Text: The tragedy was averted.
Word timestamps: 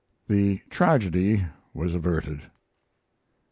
The 0.27 0.61
tragedy 0.71 1.45
was 1.75 1.93
averted. 1.93 2.49